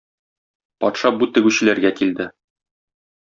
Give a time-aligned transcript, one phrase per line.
[0.85, 2.27] Патша бу тегүчеләргә килде.